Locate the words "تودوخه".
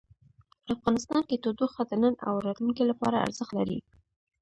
1.43-1.81